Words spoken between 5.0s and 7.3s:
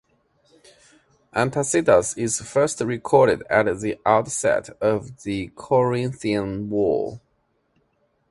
the Corinthian War.